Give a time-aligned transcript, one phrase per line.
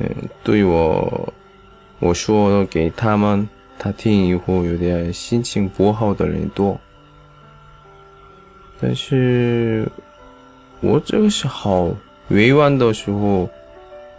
[0.00, 0.08] 嗯，
[0.42, 1.32] 对我
[1.98, 6.78] 我说给他们，他听以后有点心情不好的人多。
[8.80, 9.90] 但是，
[10.80, 11.88] 我这个是好
[12.28, 13.48] 委婉的时候，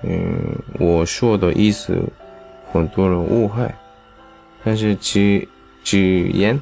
[0.02, 1.98] 嗯，我说的意思
[2.72, 3.70] 很多人误会。
[4.64, 5.48] 但是直
[5.84, 6.60] 直言，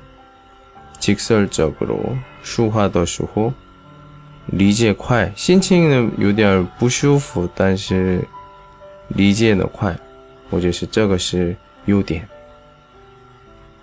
[0.99, 3.53] 직설적으로说话的时候。
[4.47, 8.23] 理解快，心情呢有点不舒服，但是
[9.09, 9.95] 理解的快，
[10.49, 12.27] 我觉得是这个是优点。